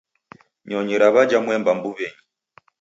[0.67, 2.19] Nyonyi raw'ajha mwemba mbuw'enyi.